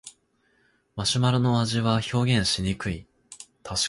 [0.95, 3.05] マシュマロの味は表現しにくい